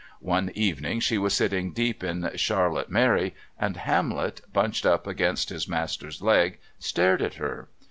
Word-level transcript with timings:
One 0.19 0.49
evening 0.55 0.99
she 0.99 1.19
was 1.19 1.31
sitting 1.35 1.73
deep 1.73 2.03
in 2.03 2.31
"Charlotte 2.35 2.89
Mary," 2.89 3.35
and 3.59 3.77
Hamlet, 3.77 4.41
bunched 4.51 4.83
up 4.87 5.05
against 5.05 5.49
his 5.49 5.67
master's 5.67 6.23
leg, 6.23 6.57
stared 6.79 7.21
at 7.21 7.35
her. 7.35 7.67